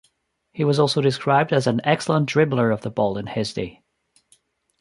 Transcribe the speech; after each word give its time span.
He 0.51 0.63
was 0.63 0.79
also 0.79 0.99
described 0.99 1.53
as 1.53 1.67
an 1.67 1.79
"excellent 1.83 2.27
dribbler" 2.27 2.71
of 2.73 2.81
the 2.81 2.89
ball 2.89 3.19
in 3.19 3.27
his 3.27 3.53
day. 3.53 3.83